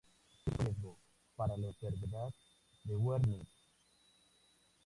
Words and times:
Es 0.47 0.51
un 0.51 0.57
factor 0.57 0.57
de 0.57 0.65
riesgo 0.65 0.99
para 1.35 1.57
la 1.57 1.67
enfermedad 1.67 2.33
de 2.85 2.95
Wernicke. 2.95 3.47